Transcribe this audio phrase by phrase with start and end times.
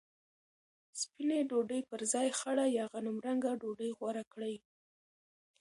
[1.01, 4.55] سپینه ډوډۍ پر ځای خړه یا غنمرنګه ډوډۍ غوره کړئ.